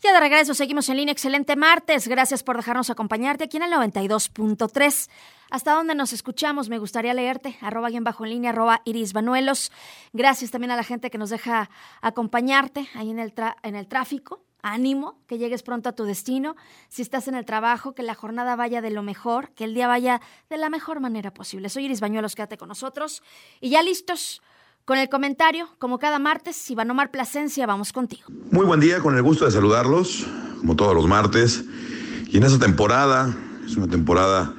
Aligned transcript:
Ya 0.00 0.12
de 0.12 0.20
regreso, 0.20 0.54
seguimos 0.54 0.88
en 0.88 0.96
línea. 0.96 1.12
Excelente 1.12 1.56
martes. 1.56 2.06
Gracias 2.06 2.44
por 2.44 2.56
dejarnos 2.56 2.88
acompañarte 2.88 3.44
aquí 3.44 3.56
en 3.56 3.64
el 3.64 3.72
92.3. 3.72 5.10
¿Hasta 5.50 5.72
dónde 5.72 5.96
nos 5.96 6.12
escuchamos? 6.12 6.68
Me 6.68 6.78
gustaría 6.78 7.14
leerte. 7.14 7.56
Arroba 7.60 7.88
en 7.88 8.04
bajo 8.04 8.24
en 8.24 8.30
línea, 8.30 8.50
arroba 8.50 8.80
Iris 8.84 9.12
Banuelos. 9.12 9.72
Gracias 10.12 10.52
también 10.52 10.70
a 10.70 10.76
la 10.76 10.84
gente 10.84 11.10
que 11.10 11.18
nos 11.18 11.30
deja 11.30 11.68
acompañarte 12.00 12.88
ahí 12.94 13.10
en 13.10 13.18
el, 13.18 13.34
en 13.64 13.74
el 13.74 13.88
tráfico. 13.88 14.44
Ánimo, 14.60 15.18
que 15.26 15.38
llegues 15.38 15.62
pronto 15.62 15.88
a 15.88 15.92
tu 15.92 16.04
destino. 16.04 16.54
Si 16.88 17.02
estás 17.02 17.26
en 17.26 17.34
el 17.34 17.44
trabajo, 17.44 17.94
que 17.94 18.02
la 18.02 18.14
jornada 18.14 18.54
vaya 18.54 18.80
de 18.80 18.90
lo 18.90 19.02
mejor, 19.02 19.50
que 19.50 19.64
el 19.64 19.74
día 19.74 19.88
vaya 19.88 20.20
de 20.48 20.58
la 20.58 20.68
mejor 20.68 21.00
manera 21.00 21.32
posible. 21.32 21.68
Soy 21.68 21.86
Iris 21.86 22.00
Bañuelos, 22.00 22.34
quédate 22.34 22.58
con 22.58 22.68
nosotros. 22.68 23.22
Y 23.60 23.70
ya 23.70 23.82
listos 23.82 24.42
con 24.88 24.96
el 24.96 25.10
comentario, 25.10 25.68
como 25.78 25.98
cada 25.98 26.18
martes, 26.18 26.70
Iván 26.70 26.90
Omar 26.90 27.10
Plasencia, 27.10 27.66
vamos 27.66 27.92
contigo. 27.92 28.22
Muy 28.50 28.64
buen 28.64 28.80
día, 28.80 29.00
con 29.00 29.14
el 29.16 29.22
gusto 29.22 29.44
de 29.44 29.50
saludarlos, 29.50 30.26
como 30.60 30.76
todos 30.76 30.94
los 30.94 31.06
martes. 31.06 31.62
Y 32.26 32.38
en 32.38 32.44
esta 32.44 32.58
temporada, 32.58 33.36
es 33.66 33.76
una 33.76 33.86
temporada 33.86 34.54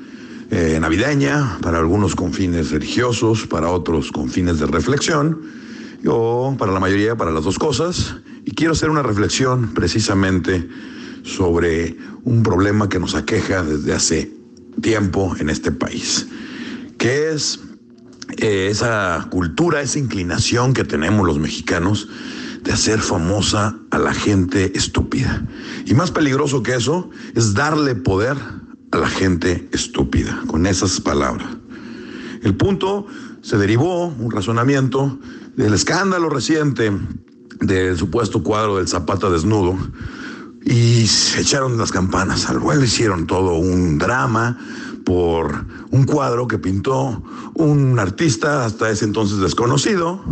eh, 0.51 0.77
navideña, 0.79 1.57
para 1.63 1.79
algunos 1.79 2.13
con 2.13 2.31
fines 2.31 2.69
religiosos, 2.69 3.47
para 3.47 3.71
otros 3.71 4.11
con 4.11 4.29
fines 4.29 4.59
de 4.59 4.67
reflexión, 4.67 5.41
o 6.05 6.55
para 6.59 6.71
la 6.73 6.79
mayoría 6.79 7.15
para 7.15 7.31
las 7.31 7.43
dos 7.43 7.57
cosas. 7.57 8.17
Y 8.45 8.51
quiero 8.51 8.73
hacer 8.73 8.91
una 8.91 9.01
reflexión 9.01 9.73
precisamente 9.73 10.69
sobre 11.23 11.97
un 12.23 12.43
problema 12.43 12.87
que 12.87 12.99
nos 12.99 13.15
aqueja 13.15 13.63
desde 13.63 13.93
hace 13.93 14.31
tiempo 14.79 15.35
en 15.39 15.49
este 15.49 15.71
país, 15.71 16.27
que 16.99 17.31
es 17.31 17.61
eh, 18.41 18.67
esa 18.71 19.27
cultura, 19.29 19.81
esa 19.81 19.99
inclinación 19.99 20.73
que 20.73 20.83
tenemos 20.83 21.25
los 21.25 21.39
mexicanos 21.39 22.07
de 22.63 22.71
hacer 22.71 22.99
famosa 22.99 23.77
a 23.91 23.97
la 23.97 24.13
gente 24.13 24.77
estúpida. 24.77 25.45
Y 25.85 25.93
más 25.93 26.11
peligroso 26.11 26.63
que 26.63 26.75
eso 26.75 27.09
es 27.35 27.53
darle 27.53 27.95
poder 27.95 28.37
a 28.91 28.97
la 28.97 29.09
gente 29.09 29.69
estúpida, 29.71 30.41
con 30.47 30.65
esas 30.65 30.99
palabras. 30.99 31.47
El 32.41 32.55
punto 32.55 33.07
se 33.41 33.57
derivó, 33.57 34.07
un 34.07 34.31
razonamiento, 34.31 35.19
del 35.55 35.73
escándalo 35.73 36.29
reciente 36.29 36.91
del 37.59 37.97
supuesto 37.97 38.41
cuadro 38.43 38.77
del 38.77 38.87
Zapata 38.87 39.29
desnudo, 39.29 39.77
y 40.65 41.07
se 41.07 41.41
echaron 41.41 41.77
las 41.77 41.91
campanas 41.91 42.49
al 42.49 42.59
vuelo, 42.59 42.83
hicieron 42.83 43.27
todo 43.27 43.55
un 43.55 43.97
drama, 43.97 44.57
por 45.09 45.65
un 45.89 46.03
cuadro 46.03 46.47
que 46.47 46.59
pintó 46.59 47.23
un 47.55 47.97
artista 47.97 48.63
hasta 48.63 48.91
ese 48.91 49.05
entonces 49.05 49.39
desconocido, 49.39 50.23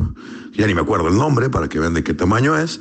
ya 0.54 0.68
ni 0.68 0.76
me 0.76 0.82
acuerdo 0.82 1.08
el 1.08 1.18
nombre 1.18 1.50
para 1.50 1.68
que 1.68 1.80
vean 1.80 1.96
de 1.96 2.04
qué 2.04 2.14
tamaño 2.14 2.56
es. 2.56 2.80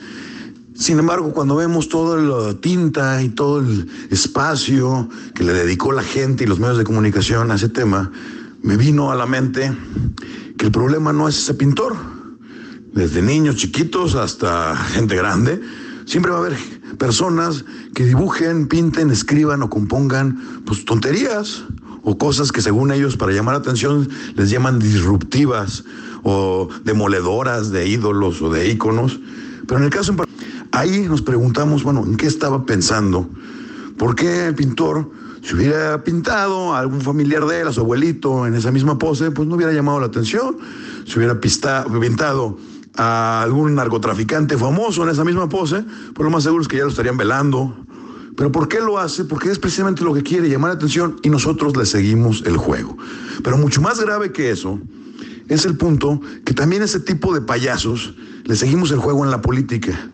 Sin 0.74 0.98
embargo, 0.98 1.32
cuando 1.32 1.56
vemos 1.56 1.88
toda 1.88 2.18
la 2.18 2.52
tinta 2.52 3.22
y 3.22 3.30
todo 3.30 3.60
el 3.60 3.88
espacio 4.10 5.08
que 5.34 5.42
le 5.42 5.54
dedicó 5.54 5.90
la 5.90 6.02
gente 6.02 6.44
y 6.44 6.46
los 6.46 6.58
medios 6.60 6.76
de 6.76 6.84
comunicación 6.84 7.50
a 7.50 7.54
ese 7.54 7.70
tema, 7.70 8.12
me 8.60 8.76
vino 8.76 9.10
a 9.10 9.14
la 9.14 9.24
mente 9.24 9.74
que 10.58 10.66
el 10.66 10.72
problema 10.72 11.14
no 11.14 11.28
es 11.28 11.38
ese 11.38 11.54
pintor. 11.54 11.96
Desde 12.92 13.22
niños 13.22 13.56
chiquitos 13.56 14.16
hasta 14.16 14.76
gente 14.76 15.16
grande, 15.16 15.62
siempre 16.04 16.30
va 16.30 16.36
a 16.36 16.40
haber 16.40 16.58
personas 16.98 17.64
que 17.94 18.04
dibujen, 18.04 18.68
pinten, 18.68 19.10
escriban 19.10 19.62
o 19.62 19.70
compongan 19.70 20.62
pues 20.66 20.84
tonterías 20.84 21.64
o 22.06 22.16
cosas 22.16 22.52
que 22.52 22.62
según 22.62 22.92
ellos 22.92 23.16
para 23.16 23.32
llamar 23.32 23.54
la 23.56 23.58
atención 23.58 24.08
les 24.36 24.48
llaman 24.48 24.78
disruptivas 24.78 25.82
o 26.22 26.68
demoledoras 26.84 27.72
de 27.72 27.88
ídolos 27.88 28.40
o 28.42 28.48
de 28.48 28.70
íconos. 28.70 29.18
Pero 29.66 29.78
en 29.78 29.84
el 29.86 29.90
caso 29.90 30.14
ahí 30.70 31.00
nos 31.08 31.20
preguntamos, 31.20 31.82
bueno, 31.82 32.04
¿en 32.06 32.16
qué 32.16 32.26
estaba 32.26 32.64
pensando? 32.64 33.28
¿Por 33.98 34.14
qué 34.14 34.46
el 34.46 34.54
pintor, 34.54 35.10
si 35.42 35.56
hubiera 35.56 36.04
pintado 36.04 36.74
a 36.74 36.78
algún 36.78 37.00
familiar 37.00 37.44
de 37.44 37.62
él, 37.62 37.68
a 37.68 37.72
su 37.72 37.80
abuelito, 37.80 38.46
en 38.46 38.54
esa 38.54 38.70
misma 38.70 38.96
pose, 38.98 39.32
pues 39.32 39.48
no 39.48 39.56
hubiera 39.56 39.72
llamado 39.72 39.98
la 39.98 40.06
atención? 40.06 40.58
Si 41.06 41.18
hubiera 41.18 41.40
pintado 41.40 42.56
a 42.94 43.42
algún 43.42 43.74
narcotraficante 43.74 44.56
famoso 44.56 45.02
en 45.02 45.08
esa 45.08 45.24
misma 45.24 45.48
pose, 45.48 45.82
pues 46.14 46.24
lo 46.24 46.30
más 46.30 46.44
seguro 46.44 46.62
es 46.62 46.68
que 46.68 46.76
ya 46.76 46.84
lo 46.84 46.90
estarían 46.90 47.16
velando 47.16 47.76
pero 48.36 48.52
¿por 48.52 48.68
qué 48.68 48.80
lo 48.80 48.98
hace? 48.98 49.24
Porque 49.24 49.50
es 49.50 49.58
precisamente 49.58 50.04
lo 50.04 50.12
que 50.12 50.22
quiere, 50.22 50.48
llamar 50.48 50.70
la 50.70 50.76
atención 50.76 51.16
y 51.22 51.30
nosotros 51.30 51.76
le 51.76 51.86
seguimos 51.86 52.42
el 52.44 52.56
juego. 52.56 52.96
Pero 53.42 53.56
mucho 53.56 53.80
más 53.80 53.98
grave 54.00 54.30
que 54.30 54.50
eso 54.50 54.78
es 55.48 55.64
el 55.64 55.76
punto 55.76 56.20
que 56.44 56.52
también 56.52 56.82
ese 56.82 57.00
tipo 57.00 57.32
de 57.32 57.40
payasos 57.40 58.14
le 58.44 58.54
seguimos 58.56 58.90
el 58.90 58.98
juego 58.98 59.24
en 59.24 59.30
la 59.30 59.40
política. 59.40 60.10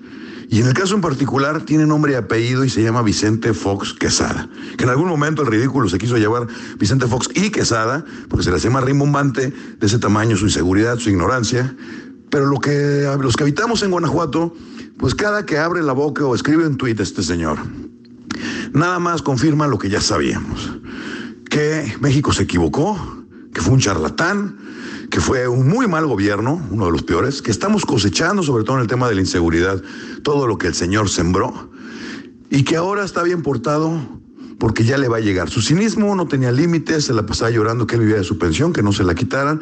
Y 0.49 0.61
en 0.61 0.67
el 0.67 0.75
caso 0.75 0.95
en 0.95 1.01
particular 1.01 1.63
tiene 1.63 1.87
nombre 1.87 2.13
y 2.13 2.15
apellido 2.15 2.63
y 2.63 2.69
se 2.69 2.83
llama 2.83 3.03
Vicente 3.03 3.55
Fox 3.55 3.95
Quesada. 3.95 4.49
Que 4.77 4.85
en 4.85 4.91
algún 4.91 5.09
momento 5.09 5.43
el 5.43 5.49
ridículo 5.49 5.89
se 5.89 5.99
quiso 5.99 6.19
llevar 6.19 6.47
Vicente 6.79 7.07
Fox 7.07 7.29
y 7.35 7.51
Quesada, 7.51 8.05
porque 8.29 8.45
se 8.45 8.51
le 8.51 8.57
hace 8.57 8.69
más 8.69 8.85
rimbombante 8.85 9.51
de 9.51 9.87
ese 9.87 9.99
tamaño 9.99 10.37
su 10.37 10.45
inseguridad, 10.45 10.99
su 10.99 11.09
ignorancia. 11.09 11.75
Pero 12.29 12.47
los 12.47 12.61
que 12.61 13.43
habitamos 13.43 13.83
en 13.83 13.91
Guanajuato, 13.91 14.55
pues 14.99 15.15
cada 15.15 15.47
que 15.47 15.59
abre 15.59 15.83
la 15.83 15.95
boca 15.95 16.27
o 16.27 16.35
escribe 16.35 16.67
un 16.67 16.77
tuit 16.77 17.01
este 17.01 17.23
señor, 17.23 17.59
nada 18.73 18.99
más 18.99 19.23
confirma 19.23 19.67
lo 19.67 19.79
que 19.79 19.89
ya 19.89 20.01
sabíamos, 20.01 20.73
que 21.49 21.95
México 22.01 22.33
se 22.33 22.45
equivocó, 22.45 22.99
que 23.53 23.61
fue 23.61 23.75
un 23.75 23.81
charlatán, 23.81 24.59
que 25.11 25.21
fue 25.21 25.47
un 25.47 25.69
muy 25.69 25.87
mal 25.87 26.07
gobierno, 26.07 26.61
uno 26.71 26.87
de 26.87 26.93
los 26.93 27.03
peores, 27.03 27.43
que 27.43 27.51
estamos 27.51 27.85
cosechando, 27.85 28.43
sobre 28.43 28.65
todo 28.65 28.77
en 28.77 28.83
el 28.83 28.89
tema 28.89 29.09
de 29.09 29.15
la 29.15 29.21
inseguridad, 29.21 29.83
todo 30.23 30.47
lo 30.47 30.57
que 30.57 30.69
el 30.69 30.75
señor 30.75 31.11
sembró, 31.11 31.71
y 32.49 32.65
que 32.65 32.77
ahora 32.77 33.05
está 33.05 33.23
bien 33.23 33.43
portado 33.43 34.01
porque 34.59 34.85
ya 34.85 34.97
le 34.97 35.09
va 35.09 35.17
a 35.17 35.21
llegar. 35.21 35.51
Su 35.51 35.61
cinismo 35.61 36.15
no 36.15 36.29
tenía 36.29 36.53
límites, 36.53 37.07
se 37.07 37.13
la 37.13 37.27
pasaba 37.27 37.51
llorando 37.51 37.87
que 37.87 37.97
él 37.97 38.03
vivía 38.03 38.17
de 38.17 38.25
su 38.25 38.39
pensión, 38.39 38.73
que 38.73 38.83
no 38.83 38.93
se 38.93 39.03
la 39.03 39.15
quitaran, 39.15 39.61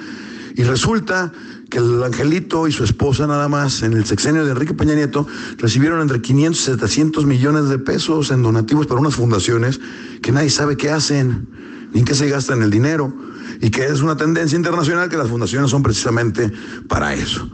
y 0.56 0.62
resulta 0.64 1.32
que 1.68 1.78
el 1.78 2.02
angelito 2.02 2.66
y 2.66 2.72
su 2.72 2.84
esposa 2.84 3.26
nada 3.26 3.48
más 3.48 3.82
en 3.82 3.92
el 3.92 4.04
sexenio 4.04 4.44
de 4.44 4.50
Enrique 4.50 4.74
Peña 4.74 4.94
Nieto 4.94 5.26
recibieron 5.58 6.00
entre 6.00 6.20
500 6.20 6.60
y 6.60 6.64
700 6.64 7.26
millones 7.26 7.68
de 7.68 7.78
pesos 7.78 8.30
en 8.30 8.42
donativos 8.42 8.86
para 8.86 9.00
unas 9.00 9.14
fundaciones 9.14 9.80
que 10.20 10.32
nadie 10.32 10.50
sabe 10.50 10.76
qué 10.76 10.90
hacen, 10.90 11.48
ni 11.92 12.00
en 12.00 12.04
qué 12.04 12.14
se 12.14 12.28
gastan 12.28 12.62
el 12.62 12.70
dinero, 12.70 13.14
y 13.60 13.70
que 13.70 13.86
es 13.86 14.00
una 14.00 14.16
tendencia 14.16 14.56
internacional 14.56 15.08
que 15.08 15.16
las 15.16 15.28
fundaciones 15.28 15.70
son 15.70 15.82
precisamente 15.82 16.52
para 16.88 17.14
eso. 17.14 17.48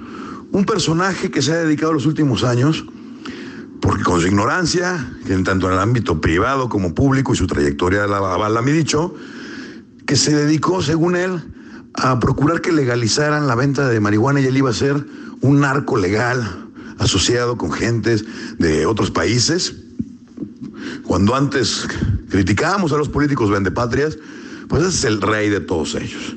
Un 0.52 0.64
personaje 0.64 1.30
que 1.30 1.42
se 1.42 1.52
ha 1.52 1.56
dedicado 1.56 1.92
los 1.92 2.06
últimos 2.06 2.44
años, 2.44 2.86
porque 3.82 4.02
con 4.02 4.20
su 4.20 4.26
ignorancia, 4.26 5.12
tanto 5.44 5.66
en 5.66 5.74
el 5.74 5.78
ámbito 5.78 6.20
privado 6.20 6.68
como 6.68 6.94
público 6.94 7.34
y 7.34 7.36
su 7.36 7.46
trayectoria 7.46 8.06
la 8.06 8.16
avala 8.16 8.62
mi 8.62 8.72
dicho, 8.72 9.14
que 10.06 10.16
se 10.16 10.34
dedicó, 10.34 10.82
según 10.82 11.16
él, 11.16 11.42
a 11.96 12.18
procurar 12.20 12.60
que 12.60 12.72
legalizaran 12.72 13.46
la 13.46 13.54
venta 13.54 13.88
de 13.88 14.00
marihuana 14.00 14.40
y 14.40 14.46
él 14.46 14.56
iba 14.56 14.70
a 14.70 14.74
ser 14.74 15.04
un 15.40 15.60
narco 15.60 15.96
legal 15.96 16.66
asociado 16.98 17.56
con 17.56 17.72
gentes 17.72 18.24
de 18.58 18.86
otros 18.86 19.10
países. 19.10 19.76
Cuando 21.04 21.34
antes 21.34 21.86
criticábamos 22.30 22.92
a 22.92 22.96
los 22.96 23.08
políticos 23.08 23.50
vendepatrias, 23.50 24.18
pues 24.68 24.82
ese 24.82 24.98
es 24.98 25.04
el 25.04 25.22
rey 25.22 25.48
de 25.48 25.60
todos 25.60 25.94
ellos. 25.94 26.36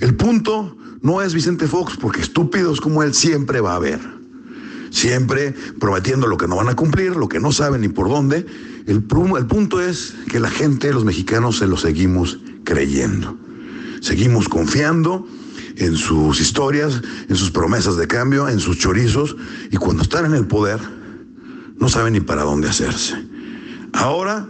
El 0.00 0.14
punto 0.14 0.76
no 1.02 1.22
es 1.22 1.34
Vicente 1.34 1.66
Fox, 1.66 1.96
porque 1.96 2.20
estúpidos 2.20 2.80
como 2.80 3.02
él 3.02 3.14
siempre 3.14 3.60
va 3.60 3.72
a 3.72 3.76
haber. 3.76 4.00
Siempre 4.90 5.54
prometiendo 5.78 6.26
lo 6.26 6.36
que 6.36 6.48
no 6.48 6.56
van 6.56 6.68
a 6.68 6.76
cumplir, 6.76 7.16
lo 7.16 7.28
que 7.28 7.40
no 7.40 7.52
saben 7.52 7.82
ni 7.82 7.88
por 7.88 8.08
dónde. 8.08 8.46
El, 8.86 9.04
el 9.36 9.46
punto 9.46 9.80
es 9.80 10.14
que 10.28 10.40
la 10.40 10.50
gente, 10.50 10.92
los 10.92 11.04
mexicanos, 11.04 11.58
se 11.58 11.66
lo 11.66 11.76
seguimos 11.76 12.38
creyendo. 12.64 13.36
Seguimos 14.06 14.48
confiando 14.48 15.26
en 15.78 15.96
sus 15.96 16.40
historias, 16.40 17.02
en 17.28 17.34
sus 17.34 17.50
promesas 17.50 17.96
de 17.96 18.06
cambio, 18.06 18.48
en 18.48 18.60
sus 18.60 18.78
chorizos, 18.78 19.34
y 19.72 19.78
cuando 19.78 20.04
están 20.04 20.26
en 20.26 20.34
el 20.34 20.46
poder, 20.46 20.78
no 21.80 21.88
saben 21.88 22.12
ni 22.12 22.20
para 22.20 22.44
dónde 22.44 22.68
hacerse. 22.68 23.16
Ahora, 23.92 24.48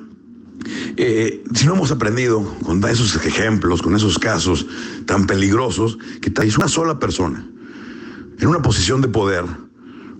eh, 0.98 1.42
si 1.54 1.64
no 1.64 1.72
hemos 1.72 1.90
aprendido 1.90 2.44
con 2.64 2.84
esos 2.84 3.16
ejemplos, 3.24 3.80
con 3.80 3.96
esos 3.96 4.18
casos 4.18 4.66
tan 5.06 5.26
peligrosos, 5.26 5.96
que 6.20 6.30
es 6.46 6.58
una 6.58 6.68
sola 6.68 6.98
persona 6.98 7.48
en 8.38 8.48
una 8.48 8.60
posición 8.60 9.00
de 9.00 9.08
poder, 9.08 9.46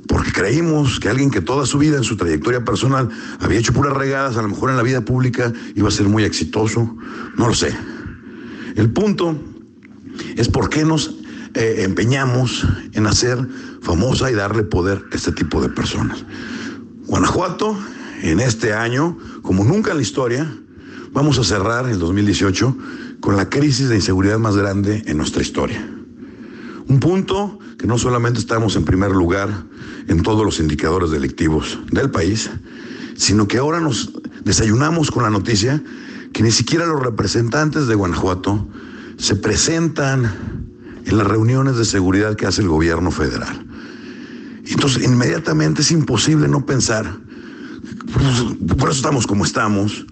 porque 0.09 0.33
creímos 0.33 0.99
que 0.99 1.11
alguien 1.11 1.31
que 1.31 1.43
toda 1.43 1.67
su 1.67 1.77
vida 1.77 1.99
en 1.99 2.05
su 2.05 2.17
trayectoria 2.17 2.65
personal 2.65 3.11
había 3.41 3.59
hecho 3.59 3.75
puras 3.75 3.93
regadas, 3.93 4.39
a 4.39 4.43
lo 4.43 4.49
mejor 4.49 4.71
en 4.71 4.79
la 4.79 4.83
vida 4.83 5.03
pública 5.03 5.53
iba 5.75 5.89
a 5.89 5.93
ser 5.93 6.09
muy 6.09 6.25
exitoso, 6.25 6.97
no 7.37 7.49
lo 7.49 7.55
sé. 7.55 7.77
El 8.77 8.91
punto 8.93 9.37
es 10.37 10.49
por 10.49 10.69
qué 10.69 10.85
nos 10.85 11.17
eh, 11.55 11.77
empeñamos 11.79 12.67
en 12.93 13.07
hacer 13.07 13.39
famosa 13.81 14.31
y 14.31 14.35
darle 14.35 14.63
poder 14.65 15.03
a 15.11 15.15
este 15.15 15.33
tipo 15.33 15.63
de 15.63 15.71
personas. 15.71 16.25
Guanajuato, 17.07 17.77
en 18.23 18.41
este 18.41 18.75
año, 18.75 19.17
como 19.41 19.65
nunca 19.65 19.93
en 19.93 19.97
la 19.97 20.03
historia, 20.03 20.47
vamos 21.13 21.39
a 21.39 21.45
cerrar 21.45 21.89
el 21.89 21.99
2018 21.99 22.77
con 23.21 23.37
la 23.37 23.49
crisis 23.49 23.89
de 23.89 23.97
inseguridad 23.97 24.39
más 24.39 24.57
grande 24.57 25.03
en 25.07 25.17
nuestra 25.17 25.41
historia. 25.41 25.83
Un 26.87 27.01
punto 27.01 27.59
que 27.79 27.87
no 27.87 27.97
solamente 27.97 28.39
estamos 28.39 28.77
en 28.77 28.85
primer 28.85 29.11
lugar 29.13 29.49
en 30.09 30.23
todos 30.23 30.45
los 30.45 30.61
indicadores 30.61 31.11
delictivos 31.11 31.79
del 31.91 32.11
país, 32.11 32.51
sino 33.17 33.49
que 33.49 33.57
ahora 33.57 33.81
nos 33.81 34.13
desayunamos 34.45 35.11
con 35.11 35.23
la 35.23 35.31
noticia 35.31 35.83
que 36.33 36.43
ni 36.43 36.51
siquiera 36.51 36.87
los 36.87 37.03
representantes 37.03 37.87
de 37.87 37.95
Guanajuato 37.95 38.69
se 39.17 39.37
presentan 39.37 40.31
en 41.05 41.19
las 41.19 41.27
reuniones 41.27 41.77
de 41.77 41.85
seguridad 41.85 42.37
que 42.37 42.47
hace 42.47 42.63
el 42.63 42.69
gobierno 42.69 43.11
federal. 43.11 43.67
Entonces, 44.67 45.05
inmediatamente 45.05 45.83
es 45.83 45.93
imposible 45.93 46.49
no 46.49 46.67
pensar, 46.67 47.19
pues, 48.13 48.77
por 48.77 48.91
eso 48.91 48.99
estamos 48.99 49.27
como 49.27 49.45
estamos, 49.45 50.05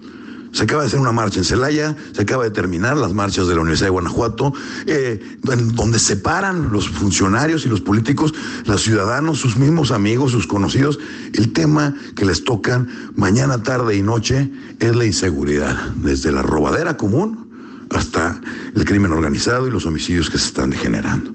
se 0.54 0.62
acaba 0.62 0.82
de 0.82 0.86
hacer 0.86 1.00
una 1.00 1.10
marcha 1.10 1.40
en 1.40 1.44
Celaya, 1.44 1.96
se 2.12 2.22
acaba 2.22 2.44
de 2.44 2.52
terminar 2.52 2.96
las 2.96 3.12
marchas 3.12 3.48
de 3.48 3.56
la 3.56 3.60
Universidad 3.60 3.88
de 3.88 3.90
Guanajuato, 3.90 4.54
eh, 4.86 5.38
donde 5.42 5.98
separan 5.98 6.70
los 6.70 6.88
funcionarios 6.88 7.66
y 7.66 7.68
los 7.68 7.80
políticos, 7.80 8.32
los 8.64 8.80
ciudadanos, 8.82 9.40
sus 9.40 9.56
mismos 9.56 9.90
amigos, 9.90 10.30
sus 10.30 10.46
conocidos. 10.46 11.00
El 11.32 11.52
tema 11.52 11.96
que 12.14 12.24
les 12.24 12.44
tocan 12.44 12.88
mañana, 13.16 13.64
tarde 13.64 13.96
y 13.96 14.02
noche 14.02 14.48
es 14.78 14.94
la 14.94 15.04
inseguridad, 15.04 15.76
desde 15.96 16.30
la 16.30 16.42
robadera 16.42 16.96
común 16.96 17.50
hasta 17.90 18.40
el 18.76 18.84
crimen 18.84 19.10
organizado 19.10 19.66
y 19.66 19.72
los 19.72 19.86
homicidios 19.86 20.30
que 20.30 20.38
se 20.38 20.46
están 20.46 20.70
degenerando. 20.70 21.34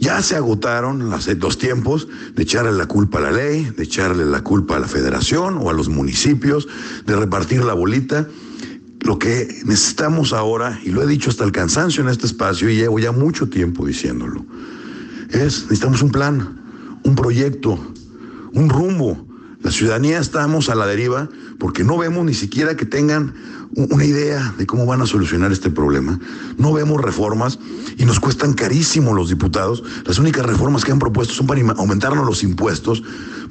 Ya 0.00 0.22
se 0.22 0.36
agotaron 0.36 1.10
los 1.10 1.58
tiempos 1.58 2.08
de 2.34 2.42
echarle 2.42 2.72
la 2.72 2.86
culpa 2.86 3.18
a 3.18 3.22
la 3.22 3.32
ley, 3.32 3.70
de 3.76 3.82
echarle 3.82 4.24
la 4.24 4.42
culpa 4.42 4.76
a 4.76 4.78
la 4.80 4.86
federación 4.86 5.58
o 5.60 5.70
a 5.70 5.72
los 5.72 5.88
municipios, 5.88 6.68
de 7.06 7.16
repartir 7.16 7.64
la 7.64 7.74
bolita. 7.74 8.28
Lo 9.00 9.18
que 9.18 9.48
necesitamos 9.64 10.32
ahora, 10.32 10.80
y 10.84 10.90
lo 10.90 11.02
he 11.02 11.06
dicho 11.06 11.30
hasta 11.30 11.44
el 11.44 11.52
cansancio 11.52 12.02
en 12.02 12.08
este 12.08 12.26
espacio 12.26 12.68
y 12.68 12.76
llevo 12.76 12.98
ya 12.98 13.12
mucho 13.12 13.48
tiempo 13.48 13.86
diciéndolo, 13.86 14.44
es 15.30 15.62
necesitamos 15.62 16.02
un 16.02 16.10
plan, 16.10 16.98
un 17.04 17.14
proyecto, 17.14 17.78
un 18.52 18.68
rumbo. 18.68 19.26
La 19.62 19.72
ciudadanía 19.72 20.20
estamos 20.20 20.68
a 20.68 20.76
la 20.76 20.86
deriva 20.86 21.28
porque 21.58 21.82
no 21.82 21.98
vemos 21.98 22.24
ni 22.24 22.34
siquiera 22.34 22.76
que 22.76 22.86
tengan 22.86 23.34
una 23.74 24.04
idea 24.04 24.54
de 24.56 24.66
cómo 24.66 24.86
van 24.86 25.02
a 25.02 25.06
solucionar 25.06 25.52
este 25.52 25.70
problema. 25.70 26.18
No 26.56 26.72
vemos 26.72 27.00
reformas 27.00 27.58
y 27.96 28.04
nos 28.04 28.20
cuestan 28.20 28.54
carísimo 28.54 29.14
los 29.14 29.28
diputados. 29.28 29.82
Las 30.04 30.18
únicas 30.18 30.46
reformas 30.46 30.84
que 30.84 30.92
han 30.92 30.98
propuesto 30.98 31.34
son 31.34 31.46
para 31.46 31.60
aumentarnos 31.60 32.26
los 32.26 32.42
impuestos. 32.42 33.02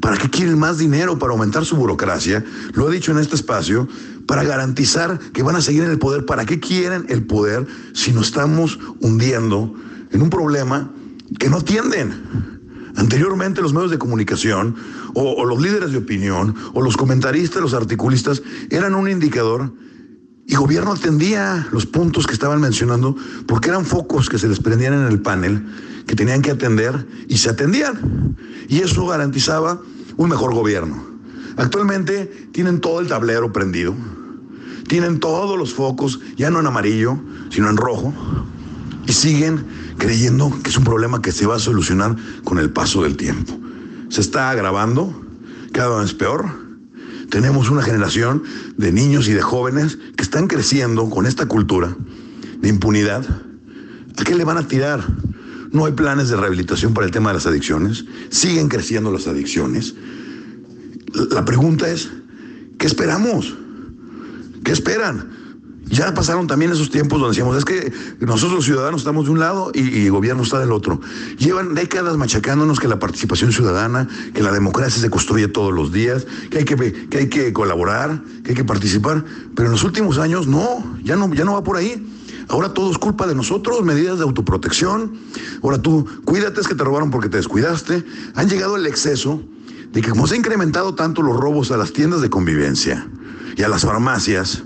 ¿Para 0.01 0.17
qué 0.17 0.29
quieren 0.29 0.57
más 0.57 0.77
dinero? 0.77 1.19
Para 1.19 1.33
aumentar 1.33 1.65
su 1.65 1.75
burocracia. 1.75 2.43
Lo 2.73 2.89
he 2.89 2.93
dicho 2.93 3.11
en 3.11 3.19
este 3.19 3.35
espacio, 3.35 3.87
para 4.25 4.43
garantizar 4.43 5.19
que 5.19 5.43
van 5.43 5.55
a 5.55 5.61
seguir 5.61 5.83
en 5.83 5.91
el 5.91 5.99
poder. 5.99 6.25
¿Para 6.25 6.45
qué 6.45 6.59
quieren 6.59 7.05
el 7.09 7.23
poder 7.25 7.67
si 7.93 8.11
nos 8.11 8.27
estamos 8.27 8.79
hundiendo 8.99 9.73
en 10.11 10.21
un 10.21 10.29
problema 10.29 10.91
que 11.39 11.49
no 11.49 11.57
atienden? 11.57 12.57
Anteriormente 12.95 13.61
los 13.61 13.73
medios 13.73 13.91
de 13.91 13.99
comunicación 13.99 14.75
o, 15.13 15.33
o, 15.33 15.45
los 15.45 15.61
líderes 15.61 15.91
de 15.91 15.99
opinión 15.99 16.55
o 16.73 16.81
los 16.81 16.97
comentaristas, 16.97 17.61
los 17.61 17.75
articulistas 17.75 18.41
eran 18.71 18.95
un 18.95 19.07
indicador 19.07 19.71
y 20.47 20.55
gobierno 20.55 20.93
atendía 20.93 21.67
los 21.71 21.85
puntos 21.85 22.25
que 22.25 22.33
estaban 22.33 22.61
mencionando 22.61 23.15
porque 23.45 23.67
eran 23.67 23.85
focos 23.85 24.29
que 24.29 24.39
se 24.39 24.47
desprendían 24.47 24.93
en 24.93 25.07
el 25.07 25.21
panel 25.21 25.61
que 26.07 26.15
tenían 26.15 26.41
que 26.41 26.51
atender 26.51 27.05
y 27.27 27.37
se 27.37 27.49
atendían. 27.49 28.37
Y 28.69 28.79
eso 28.79 29.05
garantizaba 29.05 29.81
un 30.15 30.29
mejor 30.29 30.53
gobierno. 30.53 31.03
Actualmente 31.57 32.47
tienen 32.53 32.79
todo 32.79 33.01
el 33.01 33.07
tablero 33.07 33.51
prendido, 33.51 33.93
tienen 34.87 35.19
todos 35.19 35.57
los 35.57 35.73
focos, 35.73 36.21
ya 36.37 36.49
no 36.49 36.61
en 36.61 36.67
amarillo, 36.67 37.19
sino 37.49 37.69
en 37.69 37.75
rojo, 37.75 38.13
y 39.05 39.11
siguen 39.11 39.65
creyendo 39.97 40.57
que 40.63 40.69
es 40.69 40.77
un 40.77 40.85
problema 40.85 41.21
que 41.21 41.33
se 41.33 41.45
va 41.45 41.55
a 41.55 41.59
solucionar 41.59 42.15
con 42.45 42.57
el 42.57 42.69
paso 42.69 43.03
del 43.03 43.17
tiempo. 43.17 43.53
Se 44.07 44.21
está 44.21 44.49
agravando, 44.49 45.23
cada 45.73 45.99
vez 45.99 46.13
peor 46.13 46.66
tenemos 47.29 47.69
una 47.69 47.81
generación 47.81 48.43
de 48.77 48.91
niños 48.91 49.27
y 49.27 49.33
de 49.33 49.41
jóvenes 49.41 49.97
que 50.15 50.23
están 50.23 50.47
creciendo 50.47 51.09
con 51.09 51.25
esta 51.25 51.45
cultura 51.45 51.95
de 52.61 52.69
impunidad. 52.69 53.25
¿A 54.17 54.23
qué 54.23 54.35
le 54.35 54.43
van 54.43 54.57
a 54.57 54.67
tirar? 54.67 55.03
No 55.71 55.85
hay 55.85 55.93
planes 55.93 56.29
de 56.29 56.37
rehabilitación 56.37 56.93
para 56.93 57.05
el 57.05 57.11
tema 57.11 57.29
de 57.29 57.35
las 57.35 57.45
adicciones. 57.45 58.05
Siguen 58.29 58.69
creciendo 58.69 59.11
las 59.11 59.27
adicciones. 59.27 59.95
La 61.31 61.45
pregunta 61.45 61.89
es, 61.89 62.09
¿qué 62.77 62.87
esperamos? 62.87 63.55
¿Qué 64.63 64.71
esperan? 64.71 65.29
Ya 65.89 66.13
pasaron 66.13 66.47
también 66.47 66.71
esos 66.71 66.89
tiempos 66.89 67.19
donde 67.19 67.33
decíamos, 67.33 67.57
es 67.57 67.65
que 67.65 67.93
nosotros 68.19 68.53
los 68.53 68.65
ciudadanos 68.65 69.01
estamos 69.01 69.25
de 69.25 69.31
un 69.31 69.39
lado 69.39 69.71
y, 69.73 70.05
el 70.05 70.11
gobierno 70.11 70.43
está 70.43 70.59
del 70.59 70.71
otro. 70.71 70.99
Llevan 71.37 71.75
décadas 71.75 72.17
machacándonos 72.17 72.79
que 72.79 72.87
la 72.87 72.99
participación 72.99 73.51
ciudadana, 73.51 74.07
que 74.33 74.43
la 74.43 74.51
democracia 74.51 75.01
se 75.01 75.09
construye 75.09 75.47
todos 75.47 75.73
los 75.73 75.91
días, 75.91 76.25
que 76.49 76.59
hay 76.59 76.65
que, 76.65 77.07
que 77.09 77.17
hay 77.17 77.29
que 77.29 77.53
colaborar, 77.53 78.21
que 78.43 78.51
hay 78.51 78.55
que 78.55 78.65
participar. 78.65 79.23
Pero 79.55 79.67
en 79.67 79.71
los 79.71 79.83
últimos 79.83 80.17
años 80.17 80.47
no, 80.47 80.97
ya 81.03 81.15
no, 81.15 81.33
ya 81.33 81.45
no 81.45 81.53
va 81.53 81.63
por 81.63 81.77
ahí. 81.77 82.05
Ahora 82.49 82.73
todo 82.73 82.91
es 82.91 82.97
culpa 82.97 83.27
de 83.27 83.35
nosotros, 83.35 83.83
medidas 83.83 84.17
de 84.17 84.23
autoprotección. 84.23 85.13
Ahora 85.61 85.81
tú, 85.81 86.05
cuídate, 86.23 86.61
es 86.61 86.67
que 86.67 86.75
te 86.75 86.83
robaron 86.83 87.11
porque 87.11 87.29
te 87.29 87.37
descuidaste. 87.37 88.05
Han 88.35 88.49
llegado 88.49 88.77
el 88.77 88.85
exceso 88.85 89.41
de 89.91 90.01
que 90.01 90.09
como 90.09 90.27
se 90.27 90.35
ha 90.35 90.37
incrementado 90.37 90.95
tanto 90.95 91.21
los 91.21 91.35
robos 91.35 91.71
a 91.71 91.77
las 91.77 91.93
tiendas 91.93 92.21
de 92.21 92.29
convivencia 92.29 93.07
y 93.55 93.63
a 93.63 93.69
las 93.69 93.83
farmacias, 93.83 94.63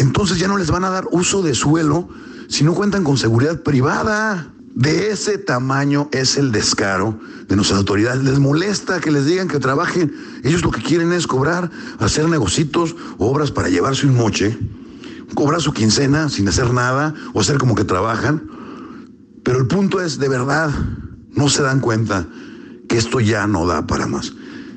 entonces 0.00 0.38
ya 0.38 0.48
no 0.48 0.56
les 0.56 0.70
van 0.70 0.84
a 0.84 0.90
dar 0.90 1.06
uso 1.10 1.42
de 1.42 1.54
suelo 1.54 2.08
si 2.48 2.64
no 2.64 2.74
cuentan 2.74 3.04
con 3.04 3.18
seguridad 3.18 3.62
privada. 3.62 4.52
De 4.74 5.10
ese 5.10 5.36
tamaño 5.36 6.08
es 6.12 6.36
el 6.36 6.52
descaro 6.52 7.18
de 7.48 7.56
nuestras 7.56 7.80
autoridades. 7.80 8.22
Les 8.22 8.38
molesta 8.38 9.00
que 9.00 9.10
les 9.10 9.26
digan 9.26 9.48
que 9.48 9.58
trabajen. 9.58 10.14
Ellos 10.44 10.62
lo 10.62 10.70
que 10.70 10.80
quieren 10.80 11.12
es 11.12 11.26
cobrar, 11.26 11.70
hacer 11.98 12.28
negocitos, 12.28 12.96
obras 13.18 13.50
para 13.50 13.68
llevarse 13.68 14.06
un 14.06 14.14
moche, 14.14 14.56
cobrar 15.34 15.60
su 15.60 15.72
quincena 15.72 16.28
sin 16.28 16.48
hacer 16.48 16.72
nada 16.72 17.14
o 17.34 17.40
hacer 17.40 17.58
como 17.58 17.74
que 17.74 17.84
trabajan. 17.84 18.48
Pero 19.42 19.58
el 19.58 19.66
punto 19.66 20.00
es, 20.00 20.18
de 20.18 20.28
verdad, 20.28 20.70
no 21.32 21.48
se 21.48 21.62
dan 21.62 21.80
cuenta 21.80 22.26
que 22.88 22.96
esto 22.96 23.20
ya 23.20 23.46
no 23.46 23.66
da 23.66 23.86
para 23.86 24.06
más. 24.06 24.32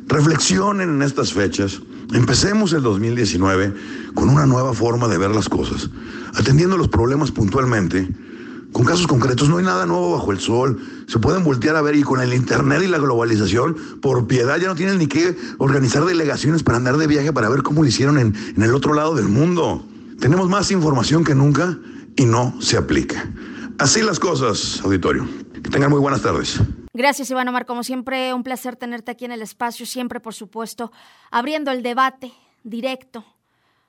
Reflexionen 0.07 0.89
en 0.89 1.01
estas 1.01 1.33
fechas. 1.33 1.81
Empecemos 2.13 2.71
el 2.73 2.83
2019 2.83 3.73
con 4.13 4.29
una 4.29 4.45
nueva 4.45 4.73
forma 4.73 5.07
de 5.07 5.17
ver 5.17 5.31
las 5.31 5.49
cosas, 5.49 5.89
atendiendo 6.35 6.77
los 6.77 6.87
problemas 6.87 7.31
puntualmente, 7.31 8.07
con 8.71 8.85
casos 8.85 9.07
concretos. 9.07 9.49
No 9.49 9.57
hay 9.57 9.65
nada 9.65 9.87
nuevo 9.87 10.11
bajo 10.11 10.31
el 10.31 10.39
sol. 10.39 10.79
Se 11.07 11.17
pueden 11.17 11.43
voltear 11.43 11.75
a 11.75 11.81
ver 11.81 11.95
y 11.95 12.03
con 12.03 12.21
el 12.21 12.33
Internet 12.35 12.83
y 12.83 12.87
la 12.87 12.99
globalización, 12.99 13.75
por 13.99 14.27
piedad 14.27 14.59
ya 14.59 14.67
no 14.67 14.75
tienen 14.75 14.99
ni 14.99 15.07
que 15.07 15.35
organizar 15.57 16.05
delegaciones 16.05 16.61
para 16.61 16.77
andar 16.77 16.97
de 16.97 17.07
viaje 17.07 17.33
para 17.33 17.49
ver 17.49 17.63
cómo 17.63 17.81
lo 17.81 17.87
hicieron 17.87 18.19
en, 18.19 18.35
en 18.55 18.61
el 18.61 18.75
otro 18.75 18.93
lado 18.93 19.15
del 19.15 19.27
mundo. 19.27 19.83
Tenemos 20.19 20.47
más 20.49 20.69
información 20.69 21.23
que 21.23 21.33
nunca 21.33 21.79
y 22.15 22.25
no 22.25 22.55
se 22.59 22.77
aplica. 22.77 23.27
Así 23.79 24.03
las 24.03 24.19
cosas, 24.19 24.81
auditorio. 24.83 25.27
Que 25.63 25.69
tengan 25.69 25.89
muy 25.89 25.99
buenas 25.99 26.21
tardes. 26.21 26.59
Gracias, 26.95 27.31
Iván 27.31 27.47
Omar. 27.47 27.65
Como 27.65 27.83
siempre, 27.83 28.35
un 28.35 28.43
placer 28.43 28.75
tenerte 28.75 29.11
aquí 29.11 29.25
en 29.25 29.31
el 29.31 29.41
espacio. 29.41 29.85
Siempre, 29.87 30.19
por 30.19 30.35
supuesto, 30.35 30.91
abriendo 31.31 31.71
el 31.71 31.81
debate 31.81 32.31
directo. 32.63 33.25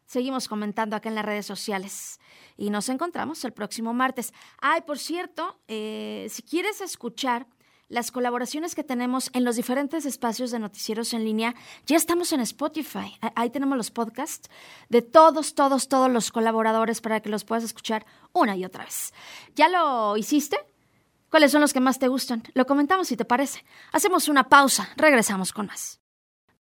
Seguimos 0.06 0.48
comentando 0.48 0.96
acá 0.96 1.10
en 1.10 1.14
las 1.14 1.24
redes 1.24 1.44
sociales 1.44 2.18
y 2.56 2.70
nos 2.70 2.88
encontramos 2.88 3.44
el 3.44 3.52
próximo 3.52 3.92
martes. 3.92 4.32
Ay, 4.58 4.82
por 4.82 4.98
cierto, 4.98 5.58
eh, 5.68 6.28
si 6.30 6.42
quieres 6.42 6.80
escuchar 6.80 7.46
las 7.88 8.10
colaboraciones 8.10 8.74
que 8.74 8.84
tenemos 8.84 9.30
en 9.34 9.44
los 9.44 9.56
diferentes 9.56 10.06
espacios 10.06 10.50
de 10.50 10.58
noticieros 10.58 11.12
en 11.12 11.24
línea, 11.24 11.54
ya 11.86 11.96
estamos 11.96 12.32
en 12.32 12.40
Spotify. 12.40 13.18
Ahí 13.34 13.50
tenemos 13.50 13.76
los 13.76 13.90
podcasts 13.90 14.48
de 14.88 15.02
todos, 15.02 15.54
todos, 15.54 15.88
todos 15.88 16.10
los 16.10 16.32
colaboradores 16.32 17.02
para 17.02 17.20
que 17.20 17.28
los 17.28 17.44
puedas 17.44 17.64
escuchar 17.64 18.06
una 18.32 18.56
y 18.56 18.64
otra 18.64 18.84
vez. 18.84 19.12
¿Ya 19.54 19.68
lo 19.68 20.16
hiciste? 20.16 20.56
¿Cuáles 21.34 21.50
son 21.50 21.62
los 21.62 21.72
que 21.72 21.80
más 21.80 21.98
te 21.98 22.06
gustan? 22.06 22.44
Lo 22.54 22.64
comentamos 22.64 23.08
si 23.08 23.16
te 23.16 23.24
parece. 23.24 23.64
Hacemos 23.90 24.28
una 24.28 24.48
pausa, 24.48 24.90
regresamos 24.96 25.52
con 25.52 25.66
más. 25.66 26.03